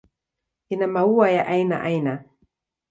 Ina 0.69 0.87
maua 0.87 1.29
ya 1.31 1.47
aina 1.47 1.81
aina. 1.81 2.23